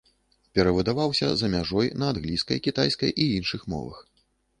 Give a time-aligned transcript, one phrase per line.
[0.59, 4.01] Перавыдаваўся за мяжой на англійскай, кітайскай і іншых мовах.